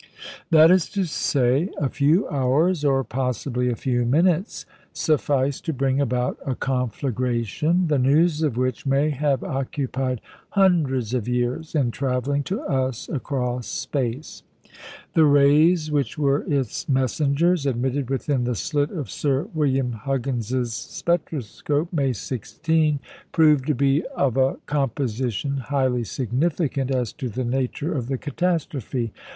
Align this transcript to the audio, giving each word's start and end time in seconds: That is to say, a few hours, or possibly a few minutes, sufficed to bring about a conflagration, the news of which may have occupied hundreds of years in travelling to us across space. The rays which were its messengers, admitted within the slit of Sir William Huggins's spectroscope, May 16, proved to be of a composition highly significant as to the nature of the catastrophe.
That 0.49 0.71
is 0.71 0.89
to 0.97 1.03
say, 1.05 1.69
a 1.77 1.87
few 1.87 2.27
hours, 2.27 2.83
or 2.83 3.03
possibly 3.03 3.69
a 3.69 3.75
few 3.75 4.03
minutes, 4.03 4.65
sufficed 4.93 5.63
to 5.65 5.73
bring 5.73 6.01
about 6.01 6.39
a 6.43 6.55
conflagration, 6.55 7.85
the 7.85 7.99
news 7.99 8.41
of 8.41 8.57
which 8.57 8.87
may 8.87 9.11
have 9.11 9.43
occupied 9.43 10.19
hundreds 10.49 11.13
of 11.13 11.27
years 11.27 11.75
in 11.75 11.91
travelling 11.91 12.41
to 12.45 12.61
us 12.61 13.09
across 13.09 13.67
space. 13.67 14.41
The 15.13 15.23
rays 15.25 15.91
which 15.91 16.17
were 16.17 16.45
its 16.51 16.89
messengers, 16.89 17.67
admitted 17.67 18.09
within 18.09 18.45
the 18.45 18.55
slit 18.55 18.89
of 18.89 19.07
Sir 19.07 19.49
William 19.53 19.91
Huggins's 19.91 20.73
spectroscope, 20.73 21.93
May 21.93 22.11
16, 22.13 22.99
proved 23.31 23.67
to 23.67 23.75
be 23.75 24.03
of 24.15 24.35
a 24.35 24.55
composition 24.65 25.57
highly 25.57 26.03
significant 26.05 26.89
as 26.89 27.13
to 27.13 27.29
the 27.29 27.45
nature 27.45 27.93
of 27.95 28.07
the 28.07 28.17
catastrophe. 28.17 29.13